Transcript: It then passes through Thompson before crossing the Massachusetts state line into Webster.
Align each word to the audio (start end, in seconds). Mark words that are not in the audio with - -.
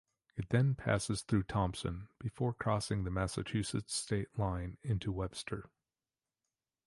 It 0.35 0.49
then 0.49 0.73
passes 0.73 1.21
through 1.21 1.43
Thompson 1.43 2.07
before 2.17 2.55
crossing 2.55 3.03
the 3.03 3.11
Massachusetts 3.11 3.93
state 3.93 4.35
line 4.35 4.77
into 4.81 5.11
Webster. 5.11 5.69